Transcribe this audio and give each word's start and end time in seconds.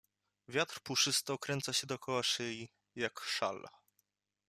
Wiatr 0.47 0.79
puszysty 0.81 1.33
okręca 1.33 1.73
się 1.73 1.87
dookoła 1.87 2.23
szyi, 2.23 2.69
jak 2.95 3.19
szal. 3.19 3.67